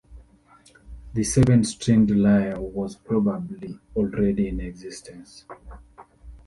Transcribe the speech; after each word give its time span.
The 1.13 1.23
seven-stringed 1.23 2.09
lyre 2.09 2.59
was 2.59 2.95
probably 2.95 3.77
already 3.95 4.47
in 4.47 4.59
existence. 4.59 5.45